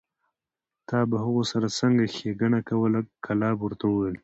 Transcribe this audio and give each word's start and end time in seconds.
تا 0.87 0.99
به 1.09 1.15
هغو 1.23 1.43
سره 1.51 1.67
څنګه 1.79 2.03
ښېګڼه 2.15 2.59
کوله؟ 2.69 2.99
کلاب 3.25 3.57
ورته 3.61 3.85
وویل: 3.89 4.15